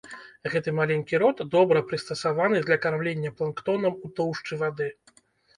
[0.53, 4.91] Гэты маленькі рот добра прыстасаваны для кармлення планктонам ў тоўшчы вады.